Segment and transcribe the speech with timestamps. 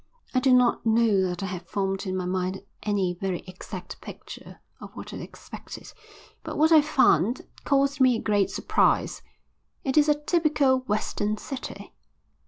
[0.33, 4.59] I do not know that I had formed in my mind any very exact picture
[4.79, 5.93] of what I expected,
[6.41, 9.21] but what I found caused me a great surprise.
[9.83, 11.93] It is a typical western city.